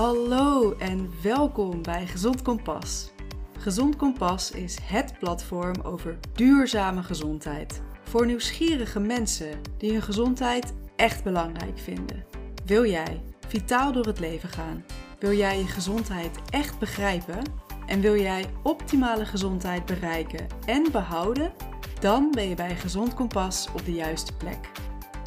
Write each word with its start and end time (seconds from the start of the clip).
Hallo 0.00 0.72
en 0.78 1.10
welkom 1.22 1.82
bij 1.82 2.06
Gezond 2.06 2.42
Kompas. 2.42 3.10
Gezond 3.58 3.96
Kompas 3.96 4.50
is 4.50 4.78
het 4.82 5.18
platform 5.18 5.80
over 5.82 6.18
duurzame 6.32 7.02
gezondheid. 7.02 7.82
Voor 8.02 8.26
nieuwsgierige 8.26 9.00
mensen 9.00 9.60
die 9.78 9.92
hun 9.92 10.02
gezondheid 10.02 10.74
echt 10.96 11.24
belangrijk 11.24 11.78
vinden. 11.78 12.24
Wil 12.64 12.86
jij 12.86 13.22
vitaal 13.48 13.92
door 13.92 14.06
het 14.06 14.20
leven 14.20 14.48
gaan? 14.48 14.84
Wil 15.18 15.32
jij 15.32 15.58
je 15.58 15.66
gezondheid 15.66 16.38
echt 16.50 16.78
begrijpen? 16.78 17.42
En 17.86 18.00
wil 18.00 18.16
jij 18.16 18.44
optimale 18.62 19.24
gezondheid 19.26 19.86
bereiken 19.86 20.46
en 20.66 20.86
behouden? 20.92 21.52
Dan 21.98 22.30
ben 22.30 22.48
je 22.48 22.54
bij 22.54 22.76
Gezond 22.76 23.14
Kompas 23.14 23.68
op 23.74 23.84
de 23.84 23.92
juiste 23.92 24.36
plek. 24.36 24.70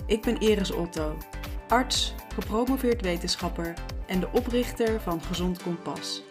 Ik 0.05 0.21
ben 0.21 0.39
Iris 0.39 0.71
Otto, 0.71 1.17
arts, 1.67 2.15
gepromoveerd 2.33 3.01
wetenschapper 3.01 3.73
en 4.07 4.19
de 4.19 4.31
oprichter 4.31 5.01
van 5.01 5.21
Gezond 5.21 5.63
Kompas. 5.63 6.23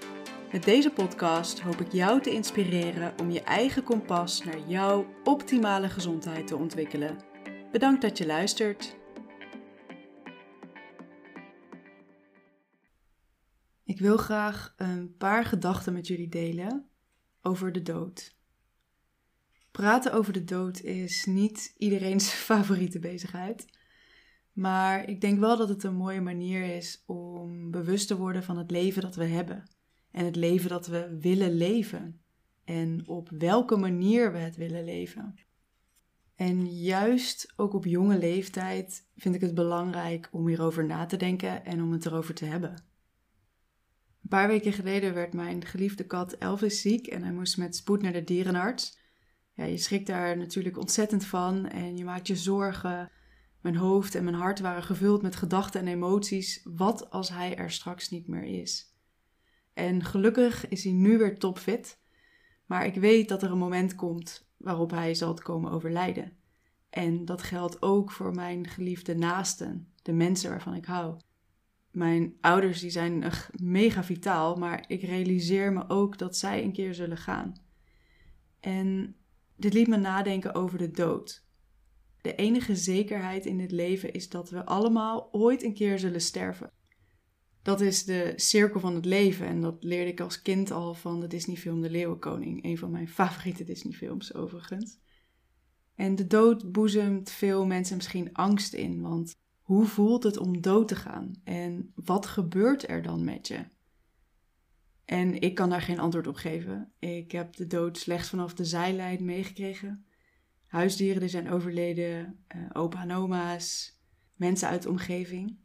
Met 0.53 0.65
deze 0.65 0.91
podcast 0.91 1.61
hoop 1.61 1.81
ik 1.81 1.93
jou 1.93 2.21
te 2.21 2.31
inspireren 2.31 3.19
om 3.21 3.31
je 3.31 3.43
eigen 3.43 3.83
kompas 3.83 4.45
naar 4.45 4.59
jouw 4.69 5.07
optimale 5.25 5.89
gezondheid 5.89 6.47
te 6.47 6.57
ontwikkelen. 6.57 7.19
Bedankt 7.73 8.03
dat 8.03 8.19
je 8.19 8.27
luistert. 8.27 8.97
Ik 13.85 13.99
wil 13.99 14.17
graag 14.17 14.75
een 14.77 15.17
paar 15.17 15.45
gedachten 15.45 15.93
met 15.93 16.07
jullie 16.07 16.29
delen 16.29 16.89
over 17.43 17.73
de 17.73 17.83
dood. 17.83 18.37
Praten 19.71 20.13
over 20.13 20.33
de 20.33 20.45
dood 20.45 20.81
is 20.81 21.25
niet 21.25 21.75
iedereen's 21.79 22.33
favoriete 22.51 22.99
bezigheid. 22.99 23.65
Maar 24.53 25.09
ik 25.09 25.21
denk 25.21 25.39
wel 25.39 25.57
dat 25.57 25.69
het 25.69 25.85
een 25.85 25.95
mooie 25.95 26.21
manier 26.21 26.77
is 26.77 27.03
om 27.07 27.71
bewust 27.71 28.09
te 28.09 28.17
worden 28.17 28.43
van 28.43 28.59
het 28.59 28.71
leven 28.71 29.03
dat 29.03 29.15
we 29.15 29.25
hebben. 29.25 29.71
En 30.11 30.25
het 30.25 30.37
leven 30.37 30.69
dat 30.69 30.87
we 30.87 31.17
willen 31.21 31.53
leven. 31.53 32.21
En 32.65 33.09
op 33.09 33.31
welke 33.31 33.77
manier 33.77 34.33
we 34.33 34.39
het 34.39 34.57
willen 34.57 34.85
leven. 34.85 35.35
En 36.35 36.75
juist 36.75 37.53
ook 37.57 37.75
op 37.75 37.85
jonge 37.85 38.19
leeftijd 38.19 39.09
vind 39.17 39.35
ik 39.35 39.41
het 39.41 39.55
belangrijk 39.55 40.29
om 40.33 40.47
hierover 40.47 40.87
na 40.87 41.07
te 41.07 41.17
denken 41.17 41.65
en 41.65 41.83
om 41.83 41.93
het 41.93 42.07
erover 42.07 42.35
te 42.35 42.45
hebben. 42.45 42.71
Een 44.23 44.29
paar 44.29 44.49
weken 44.49 44.73
geleden 44.73 45.15
werd 45.15 45.33
mijn 45.33 45.65
geliefde 45.65 46.07
kat 46.07 46.33
Elvis 46.33 46.81
ziek 46.81 47.07
en 47.07 47.23
hij 47.23 47.33
moest 47.33 47.57
met 47.57 47.77
spoed 47.77 48.03
naar 48.03 48.13
de 48.13 48.25
dierenarts. 48.25 48.99
Ja, 49.53 49.65
je 49.65 49.77
schrikt 49.77 50.07
daar 50.07 50.37
natuurlijk 50.37 50.79
ontzettend 50.79 51.25
van 51.25 51.69
en 51.69 51.97
je 51.97 52.05
maakt 52.05 52.27
je 52.27 52.37
zorgen 52.37 53.11
mijn 53.63 53.77
hoofd 53.77 54.15
en 54.15 54.25
mijn 54.25 54.37
hart 54.37 54.61
waren 54.61 54.83
gevuld 54.83 55.23
met 55.23 55.37
gedachten 55.37 55.81
en 55.81 55.89
emoties. 55.89 56.61
Wat 56.65 57.11
als 57.11 57.29
hij 57.29 57.57
er 57.57 57.71
straks 57.71 58.11
niet 58.11 58.29
meer 58.29 58.45
is? 58.45 58.97
En 59.75 60.05
gelukkig 60.05 60.69
is 60.69 60.85
hij 60.85 60.93
nu 60.93 61.19
weer 61.19 61.39
topfit. 61.39 62.01
Maar 62.67 62.87
ik 62.87 62.95
weet 62.95 63.29
dat 63.29 63.43
er 63.43 63.51
een 63.51 63.59
moment 63.59 63.95
komt 63.95 64.51
waarop 64.57 64.91
hij 64.91 65.15
zal 65.15 65.35
komen 65.35 65.71
overlijden. 65.71 66.33
En 66.91 67.25
dat 67.25 67.43
geldt 67.43 67.83
ook 67.83 68.11
voor 68.11 68.35
mijn 68.35 68.69
geliefde 68.69 69.15
naasten, 69.15 69.93
de 70.03 70.13
mensen 70.13 70.51
waarvan 70.51 70.75
ik 70.75 70.85
hou. 70.85 71.21
Mijn 71.91 72.37
ouders 72.41 72.81
die 72.81 72.91
zijn 72.91 73.25
mega 73.53 74.05
vitaal, 74.05 74.57
maar 74.57 74.85
ik 74.87 75.03
realiseer 75.03 75.73
me 75.73 75.89
ook 75.89 76.19
dat 76.19 76.37
zij 76.37 76.65
een 76.65 76.73
keer 76.73 76.95
zullen 76.95 77.17
gaan. 77.17 77.55
En 78.61 79.17
dit 79.57 79.73
liet 79.73 79.89
me 79.89 79.97
nadenken 79.97 80.55
over 80.55 80.79
de 80.79 80.91
dood. 80.91 81.45
De 82.23 82.35
enige 82.35 82.77
zekerheid 82.77 83.47
in 83.47 83.59
dit 83.59 83.71
leven 83.71 84.13
is 84.13 84.29
dat 84.29 84.51
we 84.51 84.65
allemaal 84.65 85.29
ooit 85.33 85.63
een 85.63 85.75
keer 85.75 85.99
zullen 85.99 86.21
sterven. 86.21 86.71
Dat 87.63 87.81
is 87.81 88.05
de 88.05 88.33
cirkel 88.37 88.81
van 88.81 88.95
het 88.95 89.05
leven 89.05 89.47
en 89.47 89.61
dat 89.61 89.85
leerde 89.85 90.11
ik 90.11 90.21
als 90.21 90.43
kind 90.43 90.71
al 90.71 90.95
van 90.95 91.21
de 91.21 91.27
Disneyfilm 91.27 91.81
De 91.81 91.91
Leeuwenkoning, 91.91 92.65
een 92.65 92.79
van 92.79 92.91
mijn 92.91 93.09
favoriete 93.09 93.65
Disneyfilms 93.65 94.35
overigens. 94.35 94.99
En 95.95 96.15
de 96.15 96.27
dood 96.27 96.73
boezemt 96.73 97.31
veel 97.31 97.67
mensen 97.67 97.97
misschien 97.97 98.33
angst 98.33 98.73
in, 98.73 99.01
want 99.01 99.35
hoe 99.61 99.87
voelt 99.87 100.23
het 100.23 100.37
om 100.37 100.61
dood 100.61 100.89
te 100.89 100.97
gaan 100.97 101.41
en 101.45 101.93
wat 101.95 102.27
gebeurt 102.27 102.89
er 102.89 103.03
dan 103.03 103.25
met 103.25 103.49
je? 103.49 103.65
En 105.05 105.41
ik 105.41 105.55
kan 105.55 105.71
daar 105.71 105.83
geen 105.83 105.99
antwoord 105.99 106.27
op 106.27 106.37
geven. 106.37 106.93
Ik 106.99 107.33
heb 107.33 107.57
de 107.57 107.67
dood 107.67 107.99
slechts 107.99 108.29
vanaf 108.29 108.55
de 108.55 108.65
zijlijn 108.65 109.25
meegekregen 109.25 110.07
huisdieren 110.73 111.21
die 111.21 111.29
zijn 111.29 111.51
overleden, 111.51 112.45
uh, 112.57 112.71
opa 112.73 113.03
en 113.03 113.13
oma's, 113.13 113.99
mensen 114.37 114.69
uit 114.69 114.83
de 114.83 114.89
omgeving. 114.89 115.57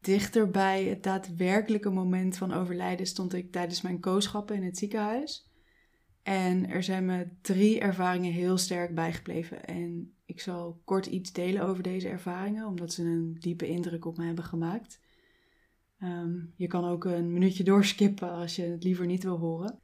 Dichterbij 0.00 0.84
het 0.84 1.02
daadwerkelijke 1.02 1.90
moment 1.90 2.36
van 2.36 2.52
overlijden 2.52 3.06
stond 3.06 3.34
ik 3.34 3.52
tijdens 3.52 3.80
mijn 3.80 4.00
kooschappen 4.00 4.56
in 4.56 4.64
het 4.64 4.78
ziekenhuis. 4.78 5.50
En 6.22 6.68
er 6.68 6.82
zijn 6.82 7.04
me 7.04 7.28
drie 7.40 7.80
ervaringen 7.80 8.32
heel 8.32 8.58
sterk 8.58 8.94
bijgebleven. 8.94 9.64
En 9.64 10.14
ik 10.24 10.40
zal 10.40 10.80
kort 10.84 11.06
iets 11.06 11.32
delen 11.32 11.62
over 11.62 11.82
deze 11.82 12.08
ervaringen, 12.08 12.66
omdat 12.66 12.92
ze 12.92 13.02
een 13.02 13.36
diepe 13.38 13.68
indruk 13.68 14.04
op 14.04 14.16
me 14.16 14.24
hebben 14.24 14.44
gemaakt. 14.44 15.00
Ehm, 15.98 16.36
je 16.56 16.66
kan 16.66 16.84
ook 16.84 17.04
een 17.04 17.32
minuutje 17.32 17.64
doorskippen 17.64 18.30
als 18.30 18.56
je 18.56 18.62
het 18.62 18.84
liever 18.84 19.06
niet 19.06 19.22
wil 19.22 19.38
horen. 19.38 19.82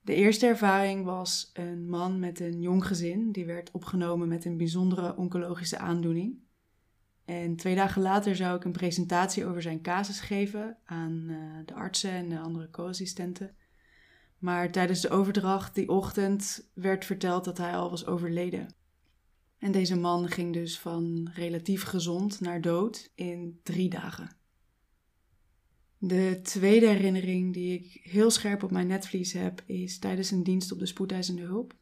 De 0.00 0.14
eerste 0.14 0.46
ervaring 0.46 1.04
was 1.04 1.50
een 1.52 1.88
man 1.88 2.18
met 2.18 2.40
een 2.40 2.60
jong 2.60 2.86
gezin. 2.86 3.32
Die 3.32 3.44
werd 3.44 3.70
opgenomen 3.70 4.28
met 4.28 4.44
een 4.44 4.56
bijzondere 4.56 5.16
oncologische 5.16 5.78
aandoening. 5.78 6.38
En 7.24 7.56
twee 7.56 7.74
dagen 7.74 8.02
later 8.02 8.36
zou 8.36 8.56
ik 8.56 8.64
een 8.64 8.72
presentatie 8.72 9.46
over 9.46 9.62
zijn 9.62 9.82
casus 9.82 10.20
geven 10.20 10.76
aan 10.84 11.26
uh, 11.28 11.36
de 11.64 11.74
artsen 11.74 12.10
en 12.10 12.28
de 12.28 12.38
andere 12.38 12.70
co-assistenten. 12.70 13.56
Maar 14.38 14.70
tijdens 14.70 15.00
de 15.00 15.10
overdracht 15.10 15.74
die 15.74 15.88
ochtend 15.88 16.70
werd 16.74 17.04
verteld 17.04 17.44
dat 17.44 17.58
hij 17.58 17.76
al 17.76 17.90
was 17.90 18.06
overleden. 18.06 18.74
En 19.58 19.72
deze 19.72 19.96
man 19.96 20.28
ging 20.28 20.52
dus 20.52 20.78
van 20.78 21.30
relatief 21.34 21.82
gezond 21.82 22.40
naar 22.40 22.60
dood 22.60 23.12
in 23.14 23.60
drie 23.62 23.88
dagen. 23.88 24.39
De 26.02 26.40
tweede 26.42 26.86
herinnering 26.86 27.52
die 27.52 27.78
ik 27.78 28.00
heel 28.02 28.30
scherp 28.30 28.62
op 28.62 28.70
mijn 28.70 28.86
netvlies 28.86 29.32
heb, 29.32 29.62
is 29.66 29.98
tijdens 29.98 30.30
een 30.30 30.42
dienst 30.42 30.72
op 30.72 30.78
de 30.78 30.86
spoedeisende 30.86 31.42
hulp. 31.42 31.74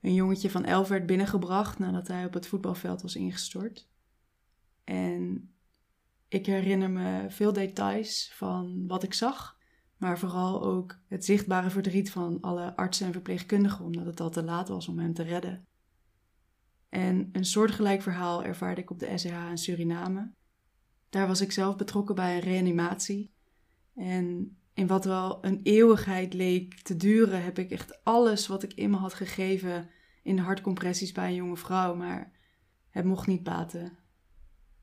Een 0.00 0.14
jongetje 0.14 0.50
van 0.50 0.64
elf 0.64 0.88
werd 0.88 1.06
binnengebracht 1.06 1.78
nadat 1.78 2.08
hij 2.08 2.24
op 2.24 2.34
het 2.34 2.46
voetbalveld 2.46 3.02
was 3.02 3.16
ingestort. 3.16 3.88
En 4.84 5.50
ik 6.28 6.46
herinner 6.46 6.90
me 6.90 7.26
veel 7.28 7.52
details 7.52 8.32
van 8.34 8.86
wat 8.86 9.02
ik 9.02 9.14
zag, 9.14 9.58
maar 9.96 10.18
vooral 10.18 10.62
ook 10.62 10.98
het 11.08 11.24
zichtbare 11.24 11.70
verdriet 11.70 12.10
van 12.10 12.40
alle 12.40 12.76
artsen 12.76 13.06
en 13.06 13.12
verpleegkundigen, 13.12 13.84
omdat 13.84 14.06
het 14.06 14.20
al 14.20 14.30
te 14.30 14.42
laat 14.42 14.68
was 14.68 14.88
om 14.88 14.98
hem 14.98 15.14
te 15.14 15.22
redden. 15.22 15.66
En 16.88 17.28
een 17.32 17.44
soortgelijk 17.44 18.02
verhaal 18.02 18.44
ervaarde 18.44 18.80
ik 18.80 18.90
op 18.90 18.98
de 18.98 19.18
SEH 19.18 19.50
in 19.50 19.58
Suriname. 19.58 20.32
Daar 21.08 21.26
was 21.26 21.40
ik 21.40 21.52
zelf 21.52 21.76
betrokken 21.76 22.14
bij 22.14 22.34
een 22.34 22.40
reanimatie 22.40 23.34
en 23.96 24.56
in 24.74 24.86
wat 24.86 25.04
wel 25.04 25.44
een 25.44 25.60
eeuwigheid 25.62 26.34
leek 26.34 26.74
te 26.74 26.96
duren, 26.96 27.42
heb 27.42 27.58
ik 27.58 27.70
echt 27.70 28.04
alles 28.04 28.46
wat 28.46 28.62
ik 28.62 28.72
in 28.72 28.90
me 28.90 28.96
had 28.96 29.14
gegeven 29.14 29.88
in 30.22 30.38
hartcompressies 30.38 31.12
bij 31.12 31.28
een 31.28 31.34
jonge 31.34 31.56
vrouw. 31.56 31.94
Maar 31.94 32.32
het 32.90 33.04
mocht 33.04 33.26
niet 33.26 33.42
baten. 33.42 33.98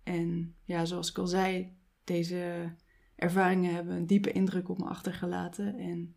En 0.04 0.56
ja, 0.64 0.86
zoals 0.86 1.10
ik 1.10 1.18
al 1.18 1.28
zei, 1.28 1.78
deze 2.04 2.74
ervaringen 3.16 3.74
hebben 3.74 3.96
een 3.96 4.08
diepe 4.08 4.32
indruk 4.32 4.70
op 4.70 4.78
me 4.78 4.86
achtergelaten. 4.86 5.78
En 5.78 6.16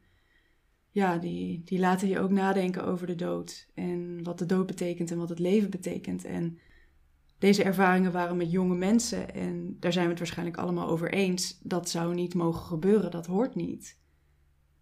ja, 0.90 1.18
die, 1.18 1.62
die 1.64 1.78
laten 1.78 2.08
je 2.08 2.18
ook 2.18 2.30
nadenken 2.30 2.84
over 2.84 3.06
de 3.06 3.14
dood. 3.14 3.68
En 3.74 4.22
wat 4.22 4.38
de 4.38 4.46
dood 4.46 4.66
betekent 4.66 5.10
en 5.10 5.18
wat 5.18 5.28
het 5.28 5.38
leven 5.38 5.70
betekent. 5.70 6.24
En 6.24 6.58
deze 7.38 7.62
ervaringen 7.62 8.12
waren 8.12 8.36
met 8.36 8.50
jonge 8.50 8.74
mensen 8.74 9.34
en 9.34 9.76
daar 9.80 9.92
zijn 9.92 10.04
we 10.04 10.10
het 10.10 10.18
waarschijnlijk 10.18 10.58
allemaal 10.58 10.88
over 10.88 11.12
eens. 11.12 11.58
Dat 11.62 11.88
zou 11.88 12.14
niet 12.14 12.34
mogen 12.34 12.62
gebeuren, 12.62 13.10
dat 13.10 13.26
hoort 13.26 13.54
niet. 13.54 13.98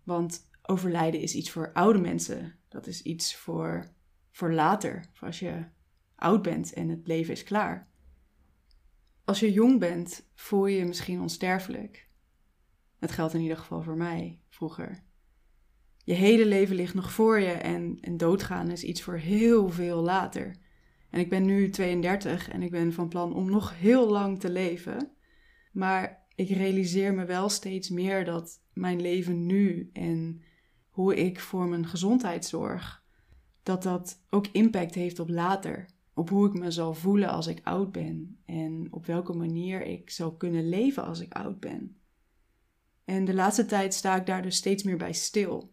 Want 0.03 0.51
overlijden 0.63 1.21
is 1.21 1.35
iets 1.35 1.51
voor 1.51 1.73
oude 1.73 1.99
mensen. 1.99 2.59
Dat 2.69 2.87
is 2.87 3.03
iets 3.03 3.37
voor, 3.37 3.95
voor 4.31 4.53
later, 4.53 5.05
voor 5.13 5.27
als 5.27 5.39
je 5.39 5.65
oud 6.15 6.43
bent 6.43 6.73
en 6.73 6.89
het 6.89 7.07
leven 7.07 7.33
is 7.33 7.43
klaar. 7.43 7.93
Als 9.25 9.41
je 9.41 9.53
jong 9.53 9.79
bent, 9.79 10.31
voel 10.35 10.67
je 10.67 10.77
je 10.77 10.85
misschien 10.85 11.21
onsterfelijk. 11.21 12.09
Dat 12.99 13.13
geldt 13.13 13.35
in 13.35 13.41
ieder 13.41 13.57
geval 13.57 13.83
voor 13.83 13.97
mij 13.97 14.41
vroeger. 14.49 15.05
Je 16.05 16.15
hele 16.15 16.47
leven 16.47 16.77
ligt 16.77 16.95
nog 16.95 17.13
voor 17.13 17.41
je 17.41 17.53
en, 17.53 17.99
en 18.01 18.17
doodgaan 18.17 18.71
is 18.71 18.83
iets 18.83 19.03
voor 19.03 19.17
heel 19.17 19.69
veel 19.69 20.03
later. 20.03 20.57
En 21.15 21.21
ik 21.21 21.29
ben 21.29 21.45
nu 21.45 21.71
32 21.71 22.49
en 22.49 22.63
ik 22.63 22.71
ben 22.71 22.93
van 22.93 23.09
plan 23.09 23.35
om 23.35 23.51
nog 23.51 23.79
heel 23.79 24.11
lang 24.11 24.41
te 24.41 24.51
leven. 24.51 25.11
Maar 25.73 26.27
ik 26.35 26.49
realiseer 26.49 27.15
me 27.15 27.25
wel 27.25 27.49
steeds 27.49 27.89
meer 27.89 28.25
dat 28.25 28.61
mijn 28.73 29.01
leven 29.01 29.47
nu 29.47 29.91
en 29.93 30.43
hoe 30.89 31.17
ik 31.17 31.41
voor 31.41 31.67
mijn 31.67 31.87
gezondheid 31.87 32.45
zorg, 32.45 33.05
dat 33.63 33.83
dat 33.83 34.25
ook 34.31 34.47
impact 34.47 34.95
heeft 34.95 35.19
op 35.19 35.29
later. 35.29 35.89
Op 36.15 36.29
hoe 36.29 36.47
ik 36.47 36.53
me 36.53 36.71
zal 36.71 36.95
voelen 36.95 37.29
als 37.29 37.47
ik 37.47 37.61
oud 37.63 37.93
ben 37.93 38.39
en 38.45 38.89
op 38.91 39.07
welke 39.07 39.33
manier 39.33 39.87
ik 39.87 40.11
zal 40.11 40.37
kunnen 40.37 40.69
leven 40.69 41.05
als 41.05 41.21
ik 41.21 41.33
oud 41.33 41.61
ben. 41.61 41.97
En 43.05 43.25
de 43.25 43.35
laatste 43.35 43.67
tijd 43.67 43.95
sta 43.95 44.17
ik 44.17 44.27
daar 44.27 44.43
dus 44.43 44.57
steeds 44.57 44.83
meer 44.83 44.97
bij 44.97 45.13
stil. 45.13 45.73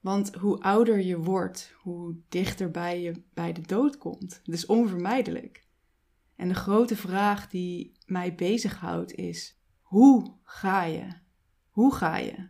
Want 0.00 0.34
hoe 0.34 0.60
ouder 0.60 1.00
je 1.00 1.18
wordt, 1.18 1.74
hoe 1.82 2.16
dichterbij 2.28 3.02
je 3.02 3.22
bij 3.34 3.52
de 3.52 3.60
dood 3.60 3.98
komt. 3.98 4.40
Het 4.44 4.54
is 4.54 4.66
onvermijdelijk. 4.66 5.66
En 6.36 6.48
de 6.48 6.54
grote 6.54 6.96
vraag 6.96 7.48
die 7.48 7.92
mij 8.06 8.34
bezighoudt 8.34 9.12
is: 9.12 9.60
hoe 9.80 10.34
ga 10.42 10.84
je? 10.84 11.06
Hoe 11.70 11.94
ga 11.94 12.16
je? 12.16 12.48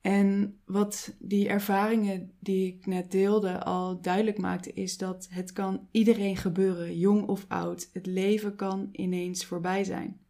En 0.00 0.60
wat 0.64 1.16
die 1.18 1.48
ervaringen 1.48 2.32
die 2.40 2.66
ik 2.66 2.86
net 2.86 3.10
deelde 3.10 3.64
al 3.64 4.00
duidelijk 4.00 4.38
maakte, 4.38 4.72
is 4.72 4.98
dat 4.98 5.28
het 5.30 5.52
kan 5.52 5.88
iedereen 5.90 6.36
gebeuren, 6.36 6.98
jong 6.98 7.26
of 7.26 7.44
oud. 7.48 7.88
Het 7.92 8.06
leven 8.06 8.56
kan 8.56 8.88
ineens 8.92 9.44
voorbij 9.44 9.84
zijn. 9.84 10.20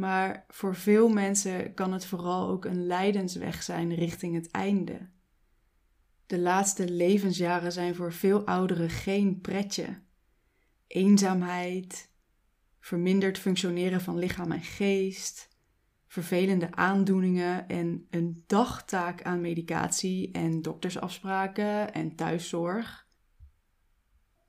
Maar 0.00 0.44
voor 0.48 0.74
veel 0.74 1.08
mensen 1.08 1.74
kan 1.74 1.92
het 1.92 2.06
vooral 2.06 2.48
ook 2.48 2.64
een 2.64 2.86
lijdensweg 2.86 3.62
zijn 3.62 3.94
richting 3.94 4.34
het 4.34 4.50
einde. 4.50 5.08
De 6.26 6.38
laatste 6.38 6.90
levensjaren 6.90 7.72
zijn 7.72 7.94
voor 7.94 8.12
veel 8.12 8.46
ouderen 8.46 8.90
geen 8.90 9.40
pretje. 9.40 10.00
Eenzaamheid, 10.86 12.10
verminderd 12.78 13.38
functioneren 13.38 14.00
van 14.00 14.18
lichaam 14.18 14.52
en 14.52 14.62
geest, 14.62 15.48
vervelende 16.06 16.72
aandoeningen 16.74 17.68
en 17.68 18.06
een 18.10 18.44
dagtaak 18.46 19.22
aan 19.22 19.40
medicatie 19.40 20.30
en 20.32 20.62
doktersafspraken 20.62 21.92
en 21.92 22.16
thuiszorg. 22.16 23.08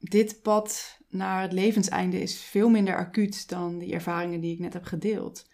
Dit 0.02 0.42
pad 0.42 1.00
naar 1.10 1.42
het 1.42 1.54
levenseinde 1.54 2.22
is 2.22 2.42
veel 2.42 2.70
minder 2.70 2.98
acuut 2.98 3.50
dan 3.50 3.78
die 3.78 3.94
ervaringen 3.94 4.42
die 4.42 4.54
ik 4.54 4.60
net 4.60 4.74
heb 4.74 4.84
gedeeld. 4.84 5.50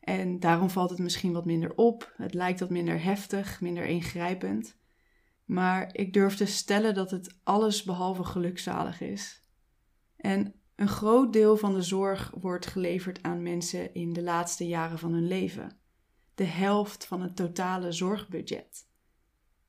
En 0.00 0.40
daarom 0.40 0.70
valt 0.70 0.90
het 0.90 0.98
misschien 0.98 1.32
wat 1.32 1.44
minder 1.44 1.74
op. 1.74 2.12
Het 2.16 2.34
lijkt 2.34 2.60
wat 2.60 2.70
minder 2.70 3.02
heftig, 3.02 3.60
minder 3.60 3.84
ingrijpend. 3.84 4.76
Maar 5.44 5.88
ik 5.92 6.12
durf 6.12 6.36
te 6.36 6.46
stellen 6.46 6.94
dat 6.94 7.10
het 7.10 7.36
alles 7.42 7.82
behalve 7.82 8.24
gelukzalig 8.24 9.00
is. 9.00 9.42
En 10.16 10.54
een 10.76 10.88
groot 10.88 11.32
deel 11.32 11.56
van 11.56 11.74
de 11.74 11.82
zorg 11.82 12.32
wordt 12.40 12.66
geleverd 12.66 13.22
aan 13.22 13.42
mensen 13.42 13.94
in 13.94 14.12
de 14.12 14.22
laatste 14.22 14.66
jaren 14.66 14.98
van 14.98 15.12
hun 15.12 15.26
leven. 15.26 15.76
De 16.34 16.44
helft 16.44 17.04
van 17.04 17.22
het 17.22 17.36
totale 17.36 17.92
zorgbudget. 17.92 18.86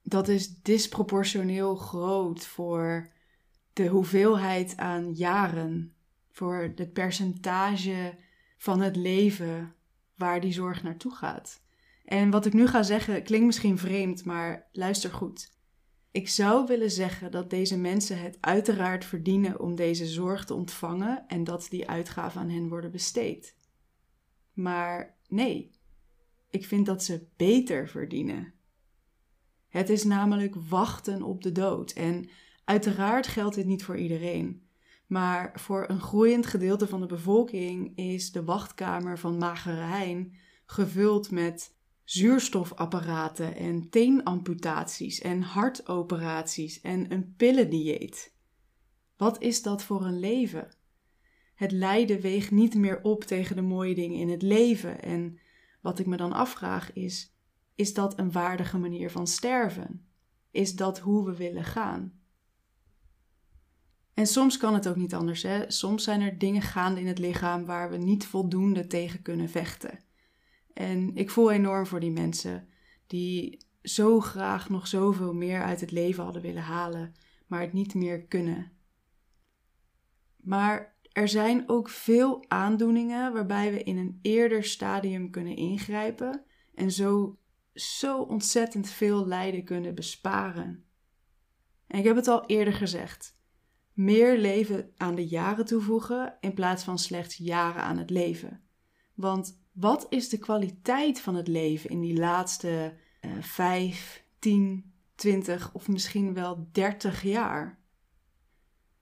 Dat 0.04 0.28
is 0.28 0.62
disproportioneel 0.62 1.76
groot 1.76 2.46
voor 2.46 3.12
de 3.74 3.88
hoeveelheid 3.88 4.78
aan 4.78 5.14
jaren, 5.14 5.94
voor 6.32 6.72
het 6.76 6.94
percentage 6.94 8.18
van 8.58 8.82
het 8.82 8.96
leven 8.96 9.76
waar 10.16 10.42
die 10.42 10.54
zorg 10.54 10.84
naartoe 10.84 11.16
gaat. 11.16 11.62
En 12.06 12.30
wat 12.30 12.46
ik 12.46 12.54
nu 12.54 12.68
ga 12.68 12.84
zeggen 12.84 13.24
klinkt 13.24 13.46
misschien 13.46 13.78
vreemd, 13.78 14.26
maar 14.26 14.70
luister 14.72 15.12
goed. 15.12 15.52
Ik 16.12 16.30
zou 16.30 16.68
willen 16.68 16.92
zeggen 16.92 17.32
dat 17.32 17.50
deze 17.50 17.78
mensen 17.78 18.22
het 18.22 18.38
uiteraard 18.40 19.06
verdienen 19.06 19.60
om 19.60 19.76
deze 19.76 20.06
zorg 20.06 20.46
te 20.46 20.54
ontvangen 20.54 21.28
en 21.28 21.44
dat 21.44 21.68
die 21.70 21.90
uitgaven 21.90 22.42
aan 22.42 22.50
hen 22.50 22.70
worden 22.70 22.92
besteed. 22.92 23.56
Maar 24.54 25.18
nee, 25.28 25.72
ik 26.50 26.66
vind 26.66 26.86
dat 26.86 27.04
ze 27.04 27.28
beter 27.36 27.88
verdienen. 27.90 28.54
Het 29.70 29.90
is 29.90 30.04
namelijk 30.04 30.56
wachten 30.56 31.24
op 31.24 31.44
de 31.44 31.52
dood 31.52 31.92
en 31.92 32.30
uiteraard 32.64 33.28
geldt 33.28 33.56
dit 33.56 33.66
niet 33.66 33.84
voor 33.84 33.98
iedereen. 33.98 34.68
Maar 35.08 35.52
voor 35.60 35.86
een 35.90 36.02
groeiend 36.02 36.46
gedeelte 36.46 36.88
van 36.88 37.02
de 37.02 37.08
bevolking 37.08 37.98
is 37.98 38.32
de 38.32 38.44
wachtkamer 38.44 39.20
van 39.20 39.38
Magere 39.38 39.82
Hein 39.82 40.34
gevuld 40.66 41.32
met 41.32 41.76
zuurstofapparaten 42.04 43.56
en 43.56 43.90
teenamputaties 43.90 45.22
en 45.22 45.42
hartoperaties 45.42 46.82
en 46.82 47.12
een 47.12 47.34
pillendieet. 47.36 48.36
Wat 49.18 49.42
is 49.42 49.62
dat 49.62 49.84
voor 49.84 50.06
een 50.06 50.20
leven? 50.20 50.76
Het 51.56 51.72
lijden 51.72 52.22
weegt 52.22 52.52
niet 52.52 52.76
meer 52.76 53.02
op 53.02 53.24
tegen 53.24 53.56
de 53.56 53.62
mooie 53.62 53.96
dingen 53.96 54.20
in 54.20 54.30
het 54.30 54.42
leven. 54.42 55.02
En 55.02 55.40
wat 55.82 56.00
ik 56.00 56.06
me 56.06 56.18
dan 56.18 56.34
afvraag 56.34 56.94
is: 56.94 57.36
is 57.76 57.94
dat 57.94 58.20
een 58.20 58.32
waardige 58.32 58.78
manier 58.78 59.12
van 59.12 59.28
sterven? 59.28 60.06
Is 60.52 60.76
dat 60.76 61.00
hoe 61.00 61.26
we 61.26 61.36
willen 61.36 61.64
gaan? 61.64 62.22
En 64.14 64.28
soms 64.28 64.58
kan 64.58 64.74
het 64.74 64.88
ook 64.88 64.96
niet 64.96 65.14
anders. 65.14 65.44
Hè? 65.44 65.72
Soms 65.72 66.04
zijn 66.04 66.22
er 66.22 66.38
dingen 66.38 66.62
gaande 66.62 67.00
in 67.00 67.08
het 67.08 67.20
lichaam 67.20 67.66
waar 67.66 67.90
we 67.90 67.98
niet 67.98 68.26
voldoende 68.26 68.88
tegen 68.88 69.22
kunnen 69.22 69.50
vechten. 69.50 70.00
En 70.74 71.16
ik 71.16 71.30
voel 71.30 71.52
enorm 71.52 71.86
voor 71.86 72.00
die 72.00 72.12
mensen 72.12 72.68
die 73.08 73.58
zo 73.82 74.20
graag 74.20 74.70
nog 74.70 74.88
zoveel 74.88 75.34
meer 75.34 75.64
uit 75.64 75.82
het 75.82 75.92
leven 75.92 76.24
hadden 76.24 76.42
willen 76.42 76.62
halen, 76.62 77.14
maar 77.48 77.62
het 77.62 77.74
niet 77.74 77.94
meer 77.94 78.26
kunnen. 78.26 78.72
Maar 80.36 80.98
er 81.12 81.28
zijn 81.28 81.70
ook 81.70 81.90
veel 81.90 82.46
aandoeningen 82.48 83.34
waarbij 83.34 83.72
we 83.72 83.84
in 83.84 83.98
een 83.98 84.20
eerder 84.22 84.64
stadium 84.64 85.30
kunnen 85.30 85.56
ingrijpen 85.56 86.44
en 86.76 86.92
zo, 86.92 87.38
zo 87.74 88.22
ontzettend 88.22 88.90
veel 88.90 89.28
lijden 89.28 89.64
kunnen 89.64 89.96
besparen. 89.96 90.86
En 91.88 92.00
ik 92.00 92.06
heb 92.06 92.16
het 92.16 92.28
al 92.28 92.46
eerder 92.46 92.74
gezegd: 92.74 93.38
meer 93.94 94.38
leven 94.38 94.92
aan 94.98 95.16
de 95.16 95.28
jaren 95.28 95.66
toevoegen 95.66 96.38
in 96.40 96.54
plaats 96.54 96.84
van 96.84 97.00
slechts 97.00 97.36
jaren 97.36 97.84
aan 97.84 97.98
het 97.98 98.10
leven. 98.10 98.62
Want 99.14 99.62
wat 99.72 100.06
is 100.10 100.30
de 100.30 100.38
kwaliteit 100.38 101.22
van 101.22 101.36
het 101.36 101.48
leven 101.48 101.90
in 101.90 102.02
die 102.02 102.18
laatste 102.18 102.94
uh, 103.22 103.32
5, 103.40 104.24
10, 104.40 104.94
20 105.16 105.74
of 105.74 105.88
misschien 105.88 106.34
wel 106.34 106.68
30 106.72 107.24
jaar? 107.24 107.82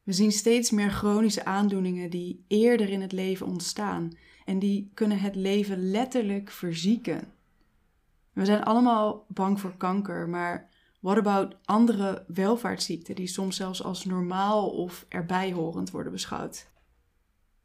We 0.03 0.13
zien 0.13 0.31
steeds 0.31 0.71
meer 0.71 0.89
chronische 0.89 1.45
aandoeningen 1.45 2.09
die 2.09 2.45
eerder 2.47 2.89
in 2.89 3.01
het 3.01 3.11
leven 3.11 3.45
ontstaan 3.45 4.11
en 4.45 4.59
die 4.59 4.91
kunnen 4.93 5.19
het 5.19 5.35
leven 5.35 5.91
letterlijk 5.91 6.51
verzieken. 6.51 7.33
We 8.33 8.45
zijn 8.45 8.63
allemaal 8.63 9.25
bang 9.27 9.59
voor 9.59 9.77
kanker, 9.77 10.29
maar 10.29 10.69
what 11.01 11.17
about 11.17 11.55
andere 11.65 12.25
welvaartsziekten 12.27 13.15
die 13.15 13.27
soms 13.27 13.55
zelfs 13.55 13.83
als 13.83 14.05
normaal 14.05 14.69
of 14.69 15.05
erbij 15.09 15.51
horend 15.51 15.91
worden 15.91 16.11
beschouwd? 16.11 16.69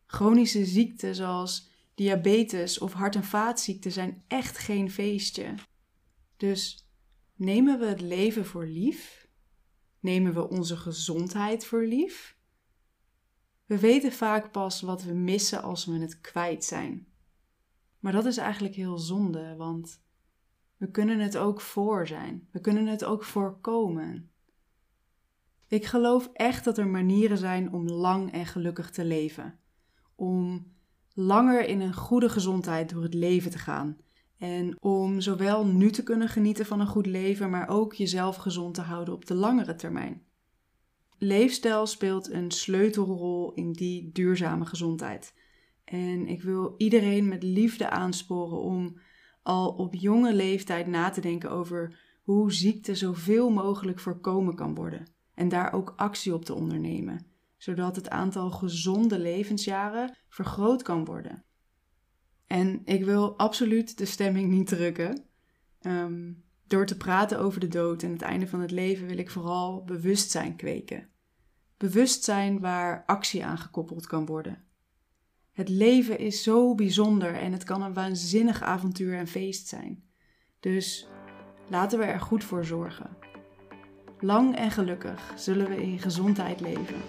Chronische 0.07 0.65
ziekten 0.65 1.15
zoals 1.15 1.69
diabetes 1.95 2.79
of 2.79 2.93
hart- 2.93 3.15
en 3.15 3.25
vaatziekten 3.25 3.93
zijn 3.93 4.25
echt 4.29 4.59
geen 4.59 4.91
feestje. 4.91 5.55
Dus 6.37 6.89
nemen 7.35 7.79
we 7.79 7.87
het 7.87 8.01
leven 8.01 8.47
voor 8.47 8.67
lief? 8.67 9.29
Nemen 10.01 10.35
we 10.35 10.49
onze 10.49 10.77
gezondheid 10.77 11.67
voor 11.67 11.85
lief? 11.85 12.37
We 13.67 13.79
weten 13.79 14.13
vaak 14.13 14.53
pas 14.53 14.81
wat 14.81 15.03
we 15.03 15.13
missen 15.13 15.63
als 15.63 15.85
we 15.85 15.99
het 15.99 16.21
kwijt 16.21 16.65
zijn. 16.65 17.07
Maar 17.99 18.13
dat 18.13 18.25
is 18.25 18.37
eigenlijk 18.37 18.75
heel 18.75 18.99
zonde, 18.99 19.57
want 19.57 20.01
we 20.77 20.91
kunnen 20.91 21.19
het 21.19 21.37
ook 21.37 21.61
voor 21.61 22.07
zijn. 22.07 22.49
We 22.51 22.61
kunnen 22.61 22.87
het 22.87 23.05
ook 23.05 23.25
voorkomen. 23.25 24.31
Ik 25.69 25.85
geloof 25.85 26.31
echt 26.33 26.65
dat 26.65 26.79
er 26.79 26.87
manieren 26.87 27.39
zijn 27.39 27.73
om 27.73 27.89
lang 27.89 28.33
en 28.33 28.47
gelukkig 28.47 28.91
te 28.91 29.05
leven. 29.05 29.59
Om 30.15 30.73
langer 31.15 31.69
in 31.69 31.81
een 31.81 31.95
goede 31.95 32.29
gezondheid 32.29 32.91
door 32.91 33.03
het 33.03 33.15
leven 33.15 33.51
te 33.51 33.59
gaan. 33.59 33.97
En 34.39 34.77
om 34.83 35.21
zowel 35.21 35.67
nu 35.67 35.91
te 35.91 36.03
kunnen 36.03 36.29
genieten 36.29 36.67
van 36.67 36.81
een 36.81 36.87
goed 36.87 37.07
leven, 37.07 37.51
maar 37.51 37.69
ook 37.69 37.95
jezelf 37.95 38.37
gezond 38.37 38.75
te 38.75 38.81
houden 38.81 39.15
op 39.15 39.27
de 39.27 39.35
langere 39.35 39.75
termijn. 39.75 40.23
Leefstijl 41.19 41.87
speelt 41.87 42.31
een 42.31 42.51
sleutelrol 42.51 43.53
in 43.53 43.73
die 43.73 44.11
duurzame 44.13 44.67
gezondheid. 44.67 45.35
En 45.85 46.27
ik 46.27 46.43
wil 46.43 46.75
iedereen 46.77 47.29
met 47.29 47.43
liefde 47.43 47.91
aansporen 47.91 48.61
om 48.61 48.99
al 49.47 49.69
op 49.69 49.95
jonge 49.95 50.35
leeftijd 50.35 50.87
na 50.87 51.11
te 51.11 51.21
denken 51.21 51.51
over 51.51 51.99
hoe 52.23 52.53
ziekte 52.53 52.95
zoveel 52.95 53.51
mogelijk 53.51 54.01
voorkomen 54.01 54.55
kan 54.55 54.75
worden. 54.75 55.07
En 55.35 55.49
daar 55.49 55.73
ook 55.73 55.93
actie 55.97 56.35
op 56.35 56.45
te 56.45 56.55
ondernemen 56.55 57.27
zodat 57.57 57.97
het 57.97 58.11
aantal 58.11 58.51
gezonde 58.51 59.19
levensjaren 59.19 60.17
vergroot 60.29 60.83
kan 60.83 61.05
worden. 61.05 61.45
En 62.47 62.81
ik 62.85 63.05
wil 63.05 63.39
absoluut 63.39 63.99
de 63.99 64.05
stemming 64.05 64.51
niet 64.51 64.67
drukken. 64.67 65.25
Ehm, 65.81 66.33
door 66.67 66.87
te 66.87 66.97
praten 66.97 67.39
over 67.39 67.61
de 67.61 67.69
dood 67.69 68.03
en 68.03 68.13
het 68.13 68.23
einde 68.23 68.47
van 68.47 68.61
het 68.61 68.71
leven 68.71 69.07
wil 69.07 69.19
ik 69.19 69.31
vooral 69.31 69.85
bewustzijn 69.85 70.57
kweken. 70.57 71.09
Bewustzijn 71.77 72.61
waar 72.61 73.05
actie 73.07 73.45
aan 73.45 73.59
gekoppeld 73.59 74.07
kan 74.07 74.27
worden. 74.27 74.65
Het 75.57 75.69
leven 75.69 76.19
is 76.19 76.43
zo 76.43 76.75
bijzonder 76.75 77.35
en 77.35 77.53
het 77.53 77.65
kan 77.65 77.83
een 77.83 77.95
waanzinnig 77.95 78.63
avontuur 78.63 79.15
en 79.15 79.27
feest 79.27 79.69
zijn. 79.69 80.03
Dus 80.61 81.09
laten 81.69 81.99
we 81.99 82.05
er 82.05 82.21
goed 82.21 82.45
voor 82.45 82.65
zorgen. 82.65 83.17
Lang 84.21 84.57
en 84.57 84.71
gelukkig 84.71 85.33
zullen 85.37 85.69
we 85.69 85.83
in 85.83 85.99
gezondheid 85.99 86.61
leven. 86.61 87.03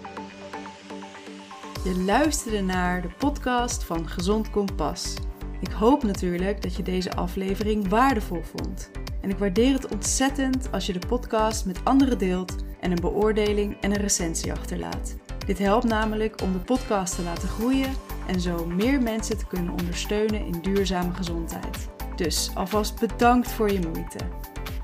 Je 1.84 2.02
luisterde 2.06 2.60
naar 2.60 3.02
de 3.02 3.10
podcast 3.18 3.84
van 3.84 4.08
Gezond 4.08 4.50
Kompas. 4.50 5.14
Ik 5.60 5.70
hoop 5.70 6.02
natuurlijk 6.02 6.62
dat 6.62 6.76
je 6.76 6.82
deze 6.82 7.12
aflevering 7.12 7.88
waardevol 7.88 8.42
vond. 8.42 8.90
En 9.20 9.30
ik 9.30 9.38
waardeer 9.38 9.72
het 9.72 9.92
ontzettend 9.92 10.72
als 10.72 10.86
je 10.86 10.92
de 10.92 11.06
podcast 11.06 11.66
met 11.66 11.84
anderen 11.84 12.18
deelt 12.18 12.56
en 12.80 12.90
een 12.90 13.00
beoordeling 13.00 13.80
en 13.80 13.90
een 13.90 14.00
recensie 14.00 14.52
achterlaat. 14.52 15.16
Dit 15.46 15.58
helpt 15.58 15.84
namelijk 15.84 16.42
om 16.42 16.52
de 16.52 16.58
podcast 16.58 17.14
te 17.16 17.22
laten 17.22 17.48
groeien 17.48 18.07
en 18.28 18.40
zo 18.40 18.66
meer 18.66 19.02
mensen 19.02 19.38
te 19.38 19.46
kunnen 19.46 19.72
ondersteunen 19.72 20.46
in 20.46 20.58
duurzame 20.62 21.14
gezondheid. 21.14 21.88
Dus 22.16 22.50
alvast 22.54 23.00
bedankt 23.00 23.52
voor 23.52 23.72
je 23.72 23.80
moeite. 23.80 24.18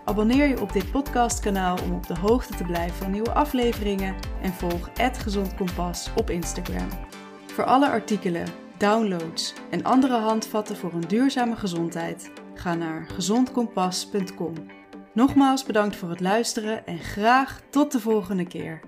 Abonneer 0.04 0.48
je 0.48 0.60
op 0.60 0.72
dit 0.72 0.90
podcastkanaal 0.90 1.78
om 1.84 1.94
op 1.94 2.06
de 2.06 2.18
hoogte 2.18 2.54
te 2.54 2.64
blijven 2.64 2.96
van 2.96 3.10
nieuwe 3.10 3.32
afleveringen 3.32 4.14
en 4.42 4.52
volg 4.52 4.90
Gezond 4.94 5.54
Kompas 5.54 6.10
op 6.16 6.30
Instagram. 6.30 6.88
Voor 7.46 7.64
alle 7.64 7.88
artikelen, 7.88 8.46
downloads 8.76 9.54
en 9.70 9.82
andere 9.82 10.18
handvatten 10.18 10.76
voor 10.76 10.92
een 10.92 11.08
duurzame 11.08 11.56
gezondheid, 11.56 12.30
ga 12.54 12.74
naar 12.74 13.06
gezondkompas.com. 13.06 14.54
Nogmaals 15.12 15.64
bedankt 15.64 15.96
voor 15.96 16.08
het 16.10 16.20
luisteren 16.20 16.86
en 16.86 16.98
graag 16.98 17.60
tot 17.70 17.92
de 17.92 18.00
volgende 18.00 18.46
keer. 18.46 18.80